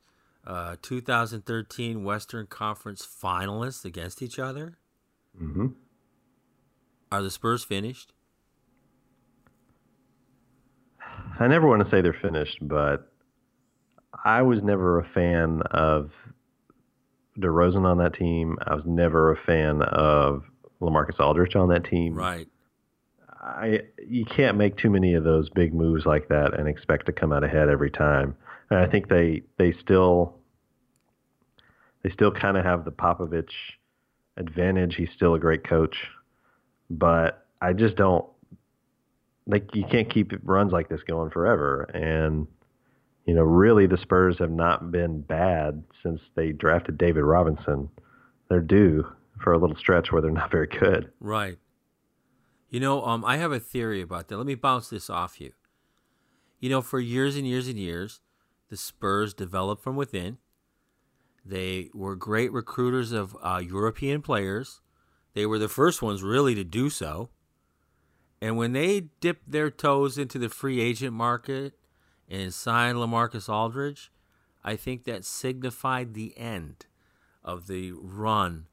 [0.47, 4.79] Uh, 2013 Western Conference finalists against each other.
[5.37, 5.67] hmm
[7.11, 8.13] Are the Spurs finished?
[11.39, 13.13] I never want to say they're finished, but
[14.25, 16.11] I was never a fan of
[17.39, 18.57] DeRozan on that team.
[18.65, 20.45] I was never a fan of
[20.81, 22.15] LaMarcus Aldridge on that team.
[22.15, 22.49] Right.
[23.43, 27.13] I you can't make too many of those big moves like that and expect to
[27.13, 28.37] come out ahead every time.
[28.71, 30.37] And I think they they still
[32.03, 33.53] they still kind of have the Popovich
[34.37, 34.97] advantage.
[34.97, 35.97] He's still a great coach,
[36.91, 38.27] but I just don't
[39.47, 41.83] like you can't keep runs like this going forever.
[41.83, 42.49] And
[43.27, 47.91] you know, really, the Spurs have not been bad since they drafted David Robinson.
[48.49, 49.05] They're due
[49.41, 51.13] for a little stretch where they're not very good.
[51.21, 51.59] Right.
[52.69, 54.37] You know, um, I have a theory about that.
[54.37, 55.53] Let me bounce this off you.
[56.59, 58.21] You know, for years and years and years,
[58.71, 60.39] the Spurs developed from within.
[61.45, 64.81] They were great recruiters of uh, European players.
[65.35, 67.31] They were the first ones really to do so.
[68.41, 71.75] And when they dipped their toes into the free agent market
[72.29, 74.11] and signed Lamarcus Aldridge,
[74.65, 76.87] I think that signified the end
[77.45, 78.67] of the run,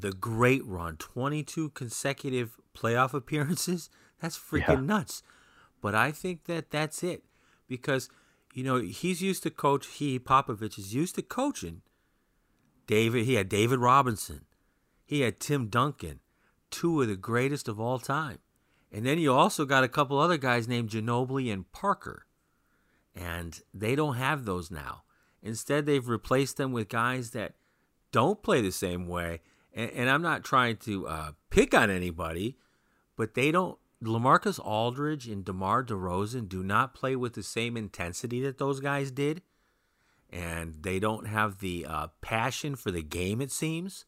[0.00, 3.90] the great run, 22 consecutive playoff appearances.
[4.20, 4.80] That's freaking yeah.
[4.80, 5.22] nuts.
[5.80, 7.24] But I think that that's it
[7.66, 8.10] because
[8.52, 9.86] you know he's used to coach.
[9.86, 11.82] He Popovich is used to coaching.
[12.86, 14.44] David, he had David Robinson,
[15.06, 16.20] he had Tim Duncan,
[16.70, 18.38] two of the greatest of all time,
[18.92, 22.26] and then you also got a couple other guys named Ginobili and Parker,
[23.14, 25.04] and they don't have those now.
[25.42, 27.54] Instead, they've replaced them with guys that
[28.12, 29.40] don't play the same way.
[29.74, 32.56] And, and I'm not trying to uh, pick on anybody,
[33.16, 33.78] but they don't.
[34.02, 39.10] Lamarcus Aldridge and DeMar DeRozan do not play with the same intensity that those guys
[39.10, 39.42] did.
[40.30, 44.06] And they don't have the uh, passion for the game, it seems.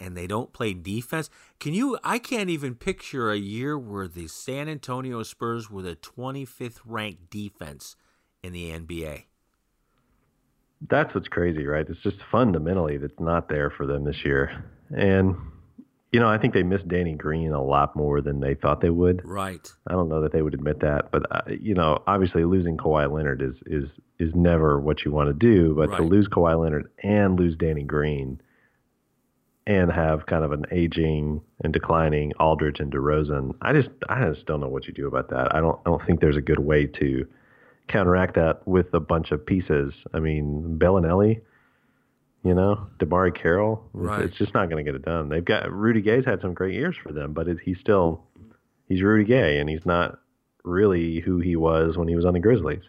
[0.00, 1.28] And they don't play defense.
[1.60, 1.98] Can you?
[2.02, 7.30] I can't even picture a year where the San Antonio Spurs were the 25th ranked
[7.30, 7.96] defense
[8.42, 9.24] in the NBA
[10.88, 11.86] that's what's crazy, right?
[11.88, 14.64] It's just fundamentally that's not there for them this year.
[14.96, 15.36] And
[16.12, 18.90] you know, I think they missed Danny Green a lot more than they thought they
[18.90, 19.20] would.
[19.24, 19.68] Right.
[19.88, 23.12] I don't know that they would admit that, but uh, you know, obviously losing Kawhi
[23.12, 23.88] Leonard is is
[24.20, 25.74] is never what you want to do.
[25.74, 25.96] But right.
[25.96, 28.40] to lose Kawhi Leonard and lose Danny Green,
[29.66, 34.46] and have kind of an aging and declining Aldridge and DeRozan, I just I just
[34.46, 35.54] don't know what you do about that.
[35.54, 37.26] I don't I don't think there's a good way to
[37.88, 39.92] counteract that with a bunch of pieces.
[40.12, 41.40] I mean, Belinelli,
[42.42, 43.82] you know, DeMarre Carroll.
[43.92, 44.22] Right.
[44.22, 45.28] It's, just not going to get it done.
[45.28, 48.22] They've got Rudy Gay's had some great years for them, but it, he's still
[48.88, 50.18] he's Rudy Gay, and he's not
[50.62, 52.82] really who he was when he was on the Grizzlies.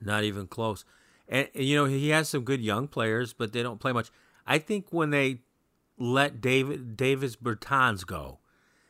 [0.00, 0.84] Not even close.
[1.28, 4.10] And, and you know, he has some good young players, but they don't play much.
[4.46, 5.40] I think when they
[5.98, 8.38] let David Davis Bertans go,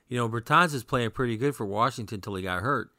[0.08, 2.90] you know, Bertans is playing pretty good for Washington until he got hurt.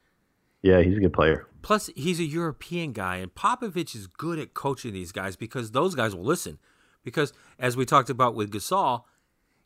[0.62, 1.48] Yeah, he's a good player.
[1.62, 5.96] Plus, he's a European guy, and Popovich is good at coaching these guys because those
[5.96, 6.60] guys will listen.
[7.04, 9.04] Because as we talked about with Gasol,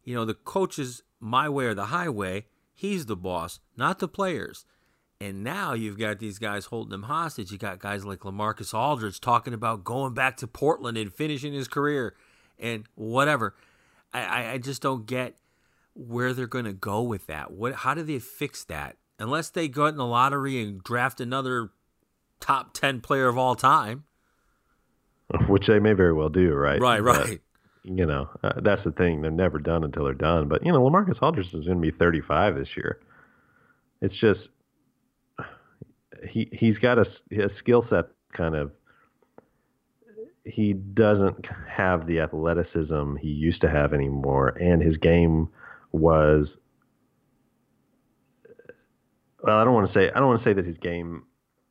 [0.03, 2.45] you know, the coach is my way or the highway.
[2.73, 4.65] He's the boss, not the players.
[5.21, 7.51] And now you've got these guys holding him hostage.
[7.51, 11.67] You got guys like Lamarcus Aldridge talking about going back to Portland and finishing his
[11.67, 12.13] career
[12.59, 13.55] and whatever.
[14.13, 15.37] I, I just don't get
[15.95, 17.51] where they're going to go with that.
[17.51, 17.73] What?
[17.73, 18.97] How do they fix that?
[19.23, 21.69] Unless they go in the lottery and draft another
[22.41, 24.03] top 10 player of all time.
[25.47, 26.79] Which they may very well do, right?
[26.79, 27.39] Right, right.
[27.85, 29.21] But, you know, uh, that's the thing.
[29.21, 30.49] They're never done until they're done.
[30.49, 32.99] But, you know, Lamarcus Aldridge is going to be 35 this year.
[34.01, 34.41] It's just,
[36.29, 38.71] he, he's got a, a skill set kind of,
[40.43, 44.49] he doesn't have the athleticism he used to have anymore.
[44.49, 45.47] And his game
[45.93, 46.49] was,
[49.43, 51.23] well, I don't want to say, I don't want to say that his game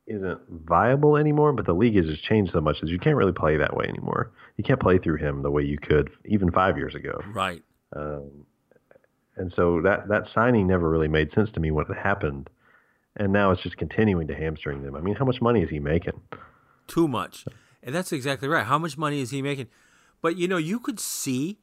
[0.05, 3.31] isn't viable anymore, but the league has just changed so much that you can't really
[3.31, 4.31] play that way anymore.
[4.57, 7.21] You can't play through him the way you could even five years ago.
[7.33, 7.63] Right.
[7.95, 8.45] Um,
[9.35, 12.49] and so that that signing never really made sense to me when it happened,
[13.15, 14.95] and now it's just continuing to hamstring them.
[14.95, 16.21] I mean, how much money is he making?
[16.87, 17.45] Too much,
[17.81, 18.65] and that's exactly right.
[18.65, 19.67] How much money is he making?
[20.21, 21.57] But you know, you could see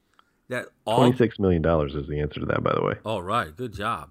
[0.48, 2.64] that all twenty six million dollars is the answer to that.
[2.64, 2.94] By the way.
[3.04, 4.10] All right, good job.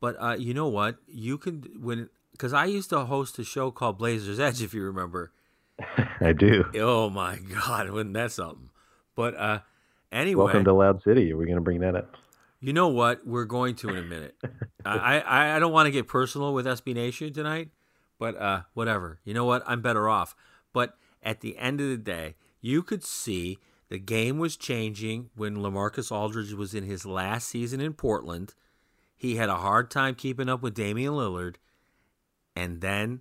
[0.00, 0.96] But uh, you know what?
[1.06, 4.82] You can when because I used to host a show called Blazers Edge, if you
[4.82, 5.32] remember.
[6.20, 6.64] I do.
[6.74, 8.70] Oh my God, wasn't that something?
[9.14, 9.60] But uh,
[10.12, 11.32] anyway, welcome to Loud City.
[11.32, 12.16] Are we going to bring that up?
[12.60, 13.26] You know what?
[13.26, 14.36] We're going to in a minute.
[14.84, 17.68] I, I I don't want to get personal with SB Nation tonight,
[18.18, 19.20] but uh, whatever.
[19.24, 19.62] You know what?
[19.66, 20.34] I'm better off.
[20.72, 23.58] But at the end of the day, you could see
[23.88, 28.54] the game was changing when Lamarcus Aldridge was in his last season in Portland.
[29.18, 31.56] He had a hard time keeping up with Damian Lillard
[32.58, 33.20] and then,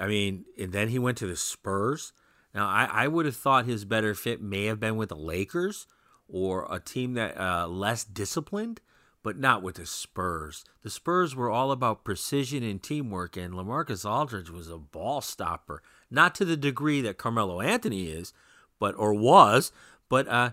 [0.00, 2.14] I mean, and then he went to the Spurs.
[2.54, 5.86] Now, I, I would have thought his better fit may have been with the Lakers
[6.26, 8.80] or a team that uh, less disciplined,
[9.22, 10.64] but not with the Spurs.
[10.82, 15.82] The Spurs were all about precision and teamwork, and Lamarcus Aldridge was a ball stopper,
[16.10, 18.32] not to the degree that Carmelo Anthony is,
[18.78, 19.72] but or was,
[20.08, 20.50] but uh,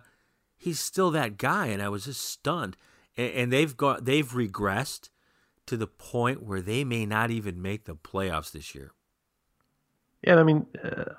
[0.58, 2.76] he's still that guy, and I was just stunned.
[3.18, 5.10] And, and they've got they've regressed
[5.68, 8.92] to the point where they may not even make the playoffs this year.
[10.26, 10.66] Yeah, I mean,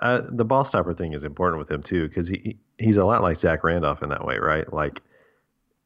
[0.01, 3.23] uh, the ball stopper thing is important with him too because he he's a lot
[3.23, 4.71] like Zach Randolph in that way, right?
[4.73, 5.01] Like,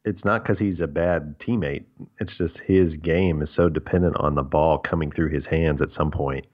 [0.04, 1.84] it's not because he's a bad teammate.
[2.18, 5.92] It's just his game is so dependent on the ball coming through his hands at
[5.96, 6.46] some point.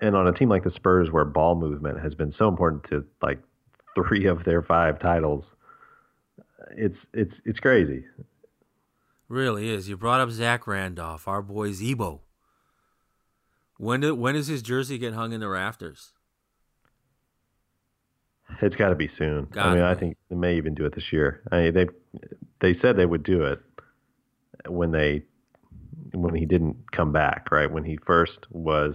[0.00, 3.06] And on a team like the Spurs, where ball movement has been so important to
[3.22, 3.38] like
[3.94, 5.44] three of their five titles,
[6.76, 8.04] it's it's it's crazy.
[9.28, 9.88] Really is.
[9.88, 12.20] You brought up Zach Randolph, our boy Z-Bo.
[13.78, 16.12] When do, when does his jersey get hung in the rafters?
[18.62, 19.48] It's got to be soon.
[19.50, 21.42] Gotta I mean, I think they may even do it this year.
[21.50, 21.86] I mean, they
[22.60, 23.60] they said they would do it
[24.68, 25.24] when they
[26.14, 27.70] when he didn't come back, right?
[27.70, 28.94] When he first was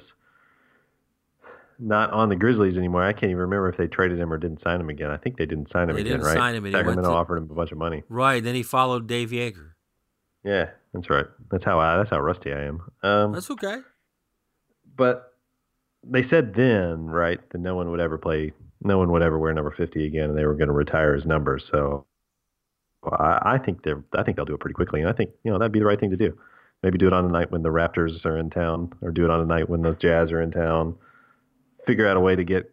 [1.77, 3.03] not on the Grizzlies anymore.
[3.03, 5.11] I can't even remember if they traded him or didn't sign him again.
[5.11, 6.37] I think they didn't sign him They again, didn't right?
[6.37, 8.03] sign him, Sacramento to- offered him a bunch of money.
[8.07, 8.41] Right.
[8.41, 9.71] Then he followed Dave Joerger.
[10.43, 11.25] Yeah, that's right.
[11.51, 12.81] That's how I, that's how rusty I am.
[13.03, 13.77] Um, That's okay.
[14.95, 15.33] but
[16.03, 19.53] they said then, right, that no one would ever play, no one would ever wear
[19.53, 21.59] number 50 again, and they were going to retire his number.
[21.71, 22.07] So
[23.03, 25.51] I, I think they're, I think they'll do it pretty quickly, and I think you
[25.51, 26.37] know that'd be the right thing to do.
[26.81, 29.29] Maybe do it on the night when the Raptors are in town, or do it
[29.29, 30.95] on the night when the Jazz are in town.
[31.85, 32.71] Figure out a way to get.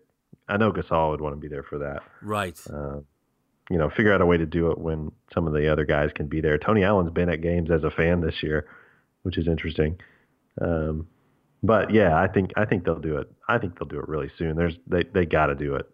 [0.48, 2.02] I know Gasol would want to be there for that.
[2.22, 2.58] Right.
[2.72, 3.00] Uh,
[3.70, 6.10] you know, figure out a way to do it when some of the other guys
[6.14, 6.58] can be there.
[6.58, 8.66] Tony Allen's been at games as a fan this year,
[9.22, 9.98] which is interesting.
[10.60, 11.06] Um,
[11.62, 13.30] but yeah, I think I think they'll do it.
[13.48, 14.56] I think they'll do it really soon.
[14.56, 15.90] There's they they got to do it.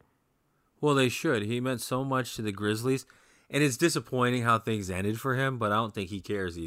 [0.80, 1.42] Well, they should.
[1.42, 3.06] He meant so much to the Grizzlies,
[3.48, 5.58] and it's disappointing how things ended for him.
[5.58, 6.58] But I don't think he cares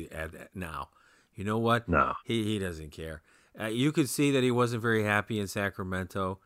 [0.55, 0.89] now.
[1.35, 1.87] You know what?
[1.87, 2.13] No.
[2.25, 3.21] he he doesn't care.
[3.59, 6.39] Uh, you could see that he wasn't very happy in Sacramento.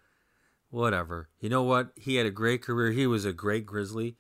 [0.70, 1.30] Whatever.
[1.40, 1.92] You know what?
[1.96, 2.92] He had a great career.
[2.92, 4.16] He was a great Grizzly.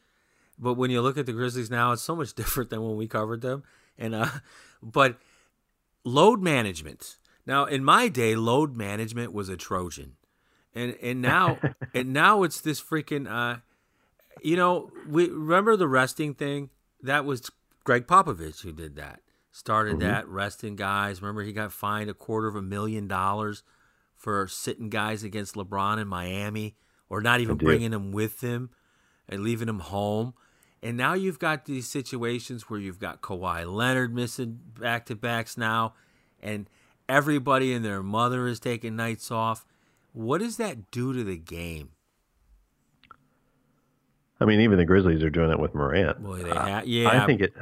[0.61, 3.07] But when you look at the Grizzlies now, it's so much different than when we
[3.07, 3.63] covered them.
[3.97, 4.29] And uh,
[4.81, 5.17] but
[6.05, 7.17] load management.
[7.45, 10.13] Now, in my day, load management was a Trojan,
[10.75, 11.57] and and now
[11.93, 13.29] and now it's this freaking.
[13.29, 13.59] Uh,
[14.41, 16.69] you know, we remember the resting thing.
[17.01, 17.49] That was
[17.83, 19.21] Gregg Popovich who did that.
[19.51, 21.21] Started that resting guys.
[21.21, 23.63] Remember, he got fined a quarter of a million dollars
[24.15, 26.75] for sitting guys against LeBron in Miami,
[27.09, 28.69] or not even bringing them with him
[29.27, 30.33] and leaving them home.
[30.83, 35.55] And now you've got these situations where you've got Kawhi Leonard missing back to backs
[35.57, 35.93] now,
[36.41, 36.67] and
[37.07, 39.65] everybody and their mother is taking nights off.
[40.13, 41.89] What does that do to the game?
[44.39, 46.21] I mean, even the Grizzlies are doing it with Morant.
[46.23, 47.09] Boy, they Uh, ha- yeah.
[47.21, 47.53] I think it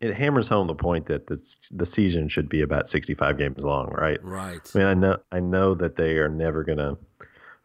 [0.00, 3.88] it hammers home the point that the the season should be about 65 games long,
[3.90, 4.22] right?
[4.22, 4.60] Right.
[4.74, 6.98] I mean, I know I know that they are never gonna,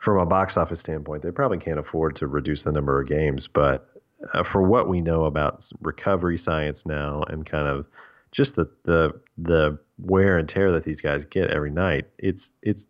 [0.04, 3.50] from a box office standpoint, they probably can't afford to reduce the number of games.
[3.54, 3.89] But
[4.34, 7.86] uh, for what we know about recovery science now and kind of
[8.32, 12.82] just the the the wear and tear that these guys get every night, it's it's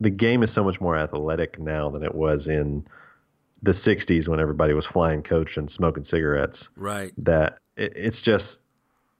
[0.00, 2.86] the game is so much more athletic now than it was in
[3.62, 7.12] the 60s when everybody was flying coach and smoking cigarettes Right.
[7.16, 8.44] that it, it's just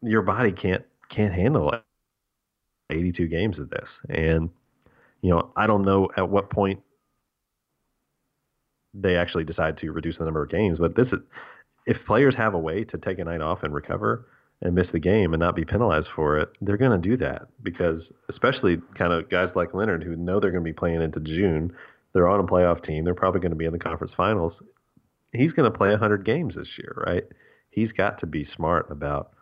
[0.03, 1.83] your body can't can't handle it.
[2.91, 4.51] 82 games of this, and
[5.23, 6.81] you know I don't know at what point
[8.95, 11.21] they actually decide to reduce the number of games, but this is
[11.87, 14.27] if players have a way to take a night off and recover
[14.63, 17.49] and miss the game and not be penalized for it, they're going to do that
[17.63, 21.21] because especially kind of guys like Leonard who know they're going to be playing into
[21.21, 21.75] June,
[22.13, 24.55] they're on a playoff team, they're probably going to be in the conference finals.
[25.33, 27.25] He's going to play 100 games this year, right?
[27.75, 29.33] he's got to be smart about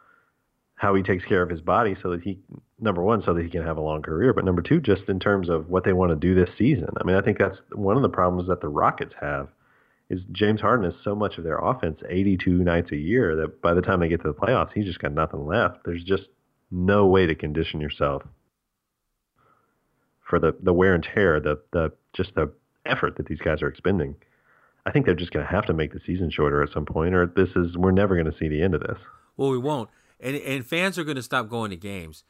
[0.83, 2.41] how he takes care of his body so that he
[2.81, 5.21] number one so that he can have a long career but number two just in
[5.21, 7.97] terms of what they want to do this season i mean i think that's one
[7.97, 9.49] of the problems that the rockets have
[10.11, 13.75] is james harden is so much of their offense 82 nights a year that by
[13.75, 16.25] the time they get to the playoffs he's just got nothing left there's just
[16.73, 18.25] no way to condition yourself
[20.29, 22.53] for the the wear and tear the the just the
[22.85, 24.17] effort that these guys are expending
[24.85, 27.15] I think they're just going to have to make the season shorter at some point,
[27.15, 28.99] or this is we're never going to see the end of this.
[29.37, 29.89] Well, we won't.
[30.23, 32.25] And and fans are going to stop going to games.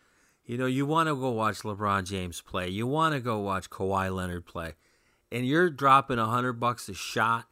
[0.45, 2.69] You know, you want to go watch LeBron James play.
[2.69, 4.75] You want to go watch Kawhi Leonard play.
[5.31, 7.45] And you're dropping a hundred bucks a shot.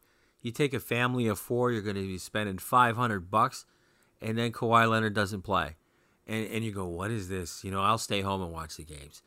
[0.43, 3.66] You take a family of four, you're going to be spending five hundred bucks,
[4.20, 5.76] and then Kawhi Leonard doesn't play,
[6.26, 7.62] and and you go, what is this?
[7.62, 9.22] You know, I'll stay home and watch the games.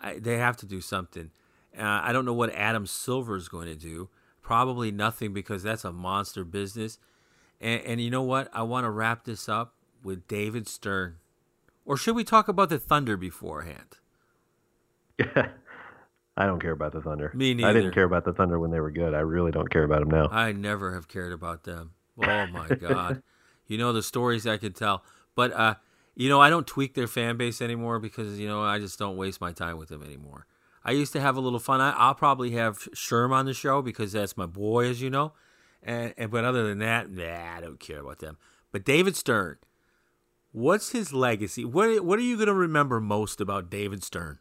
[0.00, 1.30] I, they have to do something.
[1.76, 4.08] Uh, I don't know what Adam Silver is going to do.
[4.40, 6.98] Probably nothing because that's a monster business.
[7.60, 8.48] And, and you know what?
[8.52, 11.16] I want to wrap this up with David Stern,
[11.84, 13.98] or should we talk about the Thunder beforehand?
[16.36, 17.30] I don't care about the Thunder.
[17.34, 17.68] Me neither.
[17.68, 19.14] I didn't care about the Thunder when they were good.
[19.14, 20.28] I really don't care about them now.
[20.28, 21.92] I never have cared about them.
[22.18, 23.22] Oh my god.
[23.66, 25.04] You know the stories I could tell.
[25.34, 25.74] But uh
[26.14, 29.16] you know, I don't tweak their fan base anymore because you know, I just don't
[29.16, 30.46] waste my time with them anymore.
[30.84, 31.80] I used to have a little fun.
[31.80, 35.32] I, I'll probably have Sherm on the show because that's my boy, as you know.
[35.82, 38.36] And, and but other than that, nah, I don't care about them.
[38.72, 39.58] But David Stern,
[40.52, 41.64] what's his legacy?
[41.64, 44.38] What what are you going to remember most about David Stern?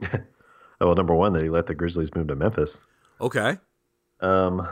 [0.80, 2.70] Well, number one, that he let the Grizzlies move to Memphis.
[3.20, 3.58] Okay.
[4.20, 4.66] Um,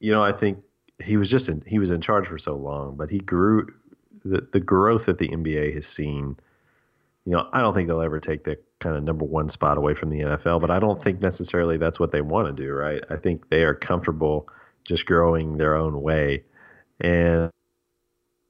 [0.00, 0.58] you know, I think
[1.04, 3.66] he was just in, he was in charge for so long, but he grew
[4.24, 6.36] the the growth that the NBA has seen.
[7.24, 9.94] You know, I don't think they'll ever take the kind of number one spot away
[9.94, 13.02] from the NFL, but I don't think necessarily that's what they want to do, right?
[13.10, 14.48] I think they are comfortable
[14.84, 16.44] just growing their own way,
[17.00, 17.50] and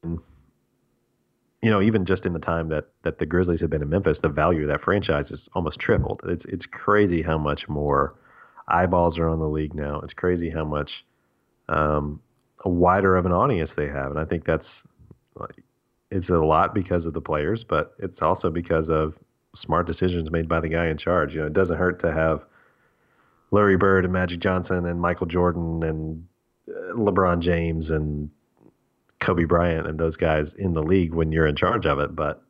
[0.02, 4.18] you know, even just in the time that that the Grizzlies have been in Memphis,
[4.22, 6.20] the value of that franchise is almost tripled.
[6.24, 8.14] It's it's crazy how much more
[8.68, 10.00] eyeballs are on the league now.
[10.00, 10.90] It's crazy how much
[11.68, 12.20] um,
[12.64, 14.66] wider of an audience they have, and I think that's
[16.10, 19.14] it's a lot because of the players, but it's also because of
[19.60, 21.34] smart decisions made by the guy in charge.
[21.34, 22.42] You know, it doesn't hurt to have
[23.50, 26.26] Larry Bird and Magic Johnson and Michael Jordan and
[26.68, 28.30] uh, LeBron James and
[29.20, 32.42] Kobe Bryant and those guys in the league when you're in charge of it, but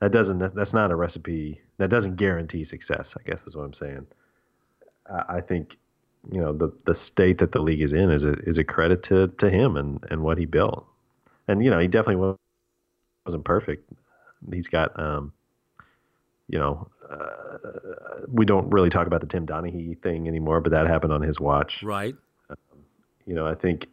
[0.00, 3.06] that doesn't that's not a recipe that doesn't guarantee success.
[3.18, 4.06] I guess is what I'm saying.
[5.10, 5.70] I, I think
[6.30, 9.02] you know the the state that the league is in is a is a credit
[9.04, 10.86] to to him and and what he built,
[11.48, 12.36] and you know he definitely wa-
[13.26, 13.90] wasn't perfect.
[14.52, 15.32] He's got um
[16.48, 17.58] you know uh,
[18.28, 21.40] we don't really talk about the Tim Donaghy thing anymore, but that happened on his
[21.40, 22.14] watch Right.
[23.26, 23.86] you know, I think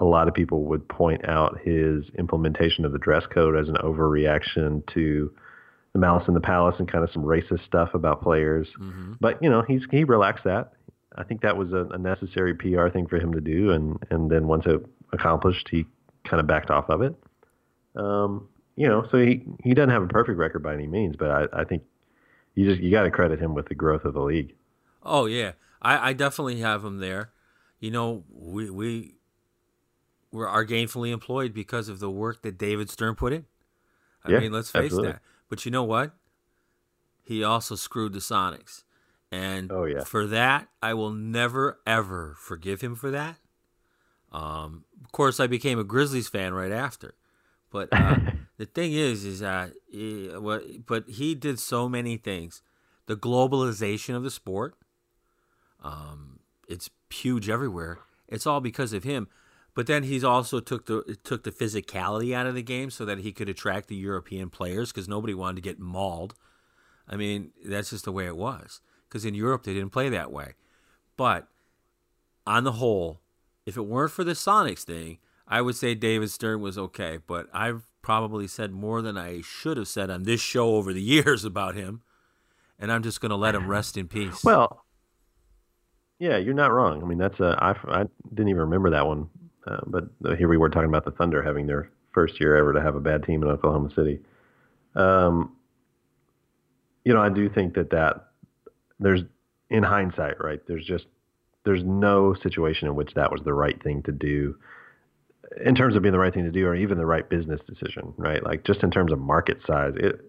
[0.00, 3.76] a lot of people would point out his implementation of the dress code as an
[3.76, 5.32] overreaction to
[5.92, 8.66] the Malice in the Palace and kind of some racist stuff about players.
[8.78, 9.18] Mhm.
[9.20, 10.72] But you know, he's he relaxed that.
[11.16, 14.30] I think that was a, a necessary PR thing for him to do, and and
[14.30, 15.86] then once it accomplished, he
[16.24, 17.14] kind of backed off of it.
[17.96, 21.30] Um, you know, so he he doesn't have a perfect record by any means, but
[21.30, 21.82] I, I think
[22.54, 24.54] you just you got to credit him with the growth of the league.
[25.02, 27.32] Oh yeah, I, I definitely have him there.
[27.80, 29.14] You know, we we
[30.32, 33.46] we are gainfully employed because of the work that David Stern put in.
[34.24, 35.12] I Yeah, mean, let's face absolutely.
[35.12, 35.22] that.
[35.48, 36.12] But you know what?
[37.22, 38.82] He also screwed the Sonics,
[39.30, 40.02] and Oh, yeah.
[40.04, 43.36] for that, I will never ever forgive him for that.
[44.32, 47.14] Um, of course, I became a Grizzlies fan right after,
[47.70, 48.16] but uh,
[48.58, 50.86] the thing is, is that he, what?
[50.86, 52.62] But he did so many things.
[53.06, 54.76] The globalization of the sport,
[55.82, 57.98] um, it's huge everywhere.
[58.28, 59.28] It's all because of him.
[59.74, 63.18] But then he's also took the took the physicality out of the game so that
[63.18, 66.34] he could attract the European players because nobody wanted to get mauled.
[67.08, 68.80] I mean, that's just the way it was.
[69.08, 70.54] Because in Europe they didn't play that way.
[71.16, 71.48] But
[72.46, 73.20] on the whole,
[73.66, 77.18] if it weren't for the Sonics thing, I would say David Stern was okay.
[77.24, 81.02] But I've probably said more than I should have said on this show over the
[81.14, 82.02] years about him,
[82.78, 84.42] and I'm just going to let him rest in peace.
[84.42, 84.84] Well,
[86.18, 87.02] yeah, you're not wrong.
[87.02, 89.28] I mean, that's a I, I didn't even remember that one,
[89.70, 92.80] uh, but here we were talking about the Thunder having their first year ever to
[92.80, 94.20] have a bad team in Oklahoma City.
[94.94, 95.56] Um,
[97.04, 98.30] you know, I do think that that
[98.98, 99.22] there's
[99.70, 100.60] in hindsight, right?
[100.66, 101.06] There's just
[101.64, 104.56] there's no situation in which that was the right thing to do
[105.64, 108.14] in terms of being the right thing to do or even the right business decision,
[108.16, 108.42] right?
[108.42, 110.20] Like just in terms of market size, it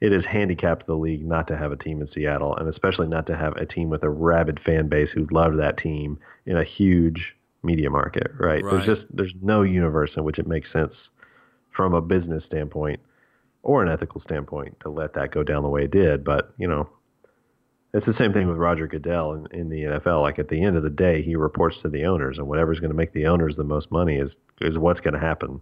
[0.00, 3.26] it has handicapped the league not to have a team in Seattle, and especially not
[3.26, 6.64] to have a team with a rabid fan base who loved that team in a
[6.64, 7.34] huge
[7.64, 8.62] media market, right?
[8.62, 8.72] Right.
[8.72, 10.92] There's just there's no universe in which it makes sense
[11.74, 13.00] from a business standpoint
[13.62, 16.24] or an ethical standpoint to let that go down the way it did.
[16.24, 16.88] But you know,
[17.92, 20.22] it's the same thing with Roger Goodell in, in the NFL.
[20.22, 22.90] Like at the end of the day, he reports to the owners, and whatever's going
[22.90, 25.60] to make the owners the most money is is what's going to happen.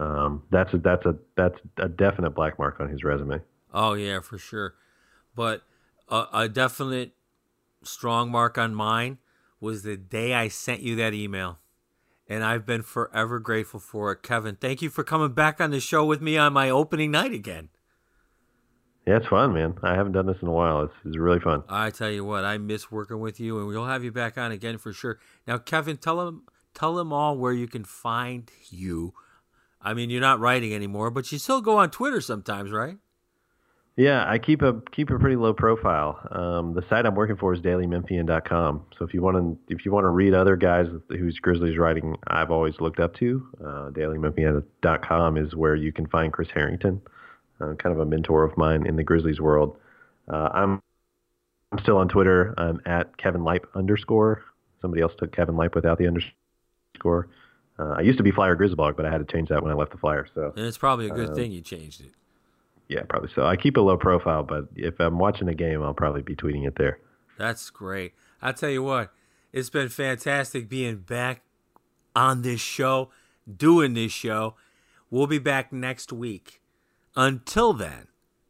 [0.00, 3.40] Um, that's a that's a that's a definite black mark on his resume.
[3.72, 4.74] Oh yeah, for sure.
[5.34, 5.62] But
[6.08, 7.12] a, a definite
[7.82, 9.18] strong mark on mine
[9.60, 11.58] was the day I sent you that email.
[12.30, 14.22] And I've been forever grateful for it.
[14.22, 17.32] Kevin, thank you for coming back on the show with me on my opening night
[17.32, 17.70] again.
[19.06, 19.78] Yeah, it's fun, man.
[19.82, 20.82] I haven't done this in a while.
[20.82, 21.62] It's, it's really fun.
[21.66, 24.52] I tell you what, I miss working with you, and we'll have you back on
[24.52, 25.18] again for sure.
[25.46, 26.42] Now, Kevin, tell them
[26.74, 29.14] tell them all where you can find you.
[29.80, 32.98] I mean, you're not writing anymore, but you still go on Twitter sometimes, right?
[33.98, 36.20] Yeah, I keep a keep a pretty low profile.
[36.30, 38.86] Um, the site I'm working for is dailymemphian.com.
[38.96, 42.14] So if you want to if you want to read other guys whose Grizzlies writing
[42.28, 47.02] I've always looked up to, uh, dailymemphian.com is where you can find Chris Harrington,
[47.60, 49.76] uh, kind of a mentor of mine in the Grizzlies world.
[50.32, 50.80] Uh, I'm
[51.72, 52.54] I'm still on Twitter.
[52.56, 54.44] I'm at Kevin Lipe underscore.
[54.80, 57.26] Somebody else took Kevin Lipe without the underscore.
[57.80, 59.74] Uh, I used to be Flyer Grizzlybog, but I had to change that when I
[59.74, 60.28] left the Flyer.
[60.36, 62.12] So and it's probably a good thing you changed it.
[62.88, 63.44] Yeah, probably so.
[63.46, 66.66] I keep a low profile, but if I'm watching a game, I'll probably be tweeting
[66.66, 66.98] it there.
[67.38, 68.14] That's great.
[68.40, 69.12] I'll tell you what,
[69.52, 71.42] it's been fantastic being back
[72.16, 73.10] on this show,
[73.54, 74.54] doing this show.
[75.10, 76.60] We'll be back next week.
[77.14, 78.08] Until then,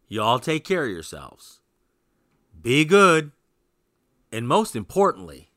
[0.08, 1.60] y'all take care of yourselves.
[2.60, 3.32] Be good.
[4.30, 5.48] And most importantly,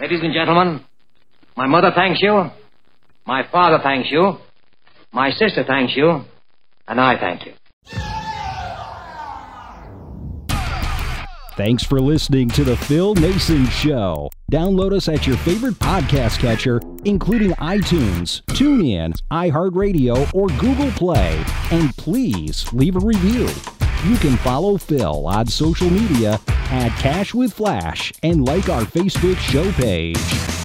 [0.00, 0.84] Ladies and gentlemen,
[1.56, 2.50] my mother thanks you,
[3.26, 4.38] my father thanks you,
[5.12, 6.24] my sister thanks you,
[6.88, 7.52] and I thank you.
[11.54, 14.30] Thanks for listening to The Phil Naessens Show.
[14.50, 21.44] Download us at your favorite podcast catcher, including iTunes, TuneIn, iHeartRadio, or Google Play.
[21.70, 23.48] And please leave a review.
[24.08, 26.40] You can follow Phil on social media
[26.70, 30.61] at Cash with Flash and like our Facebook show page.